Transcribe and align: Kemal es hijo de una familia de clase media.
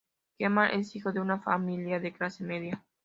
Kemal 0.39 0.71
es 0.71 0.95
hijo 0.95 1.11
de 1.13 1.19
una 1.19 1.37
familia 1.39 1.99
de 1.99 2.11
clase 2.11 2.43
media. 2.43 2.83